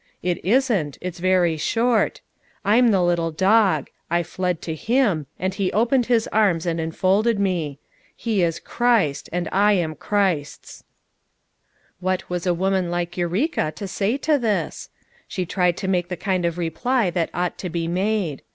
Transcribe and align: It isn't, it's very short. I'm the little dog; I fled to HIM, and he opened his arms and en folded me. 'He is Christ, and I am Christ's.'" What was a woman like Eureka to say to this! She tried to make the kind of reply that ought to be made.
It 0.23 0.43
isn't, 0.43 0.97
it's 0.99 1.19
very 1.19 1.57
short. 1.57 2.21
I'm 2.65 2.87
the 2.87 3.03
little 3.03 3.29
dog; 3.29 3.91
I 4.09 4.23
fled 4.23 4.59
to 4.63 4.73
HIM, 4.73 5.27
and 5.37 5.53
he 5.53 5.71
opened 5.73 6.07
his 6.07 6.25
arms 6.29 6.65
and 6.65 6.79
en 6.79 6.91
folded 6.91 7.37
me. 7.39 7.77
'He 8.15 8.41
is 8.41 8.59
Christ, 8.59 9.29
and 9.31 9.47
I 9.51 9.73
am 9.73 9.93
Christ's.'" 9.93 10.83
What 11.99 12.27
was 12.31 12.47
a 12.47 12.53
woman 12.55 12.89
like 12.89 13.15
Eureka 13.15 13.71
to 13.75 13.87
say 13.87 14.17
to 14.17 14.39
this! 14.39 14.89
She 15.27 15.45
tried 15.45 15.77
to 15.77 15.87
make 15.87 16.07
the 16.07 16.17
kind 16.17 16.45
of 16.45 16.57
reply 16.57 17.11
that 17.11 17.29
ought 17.31 17.59
to 17.59 17.69
be 17.69 17.87
made. 17.87 18.41